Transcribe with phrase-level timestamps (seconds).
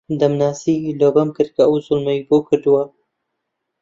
[0.19, 2.83] دەمناسی، لۆمەم کرد کە ئەو زوڵمەی بۆ کردووە